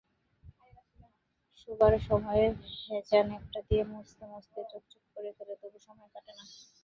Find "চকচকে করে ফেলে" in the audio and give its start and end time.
4.71-5.53